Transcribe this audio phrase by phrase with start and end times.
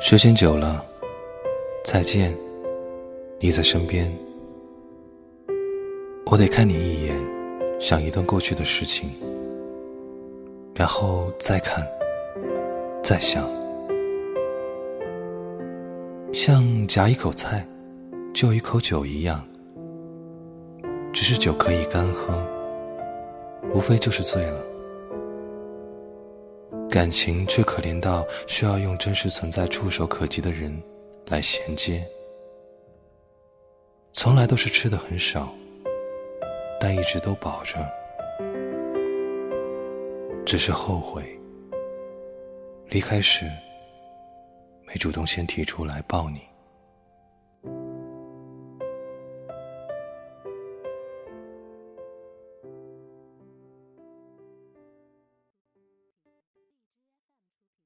[0.00, 0.84] 时间久了，
[1.84, 2.34] 再见，
[3.38, 4.12] 你在身边，
[6.26, 7.16] 我得看你一眼，
[7.80, 9.10] 想一段过去的事情，
[10.74, 11.86] 然后再看，
[13.02, 13.48] 再想，
[16.32, 17.66] 像夹一口菜，
[18.34, 19.46] 就一口酒一样，
[21.12, 22.34] 只是酒可以干喝，
[23.72, 24.73] 无非就是醉了。
[26.94, 30.80] 感情却可怜到需要用真实存在、触手可及的人
[31.26, 32.06] 来衔接，
[34.12, 35.52] 从来都是吃的很少，
[36.80, 37.84] 但一直都饱着，
[40.46, 41.36] 只是后悔
[42.90, 43.44] 离开时
[44.86, 46.42] 没主动先提出来抱你。